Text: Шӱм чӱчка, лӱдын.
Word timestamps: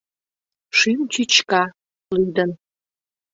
Шӱм 0.77 0.99
чӱчка, 1.13 1.63
лӱдын. 2.15 2.51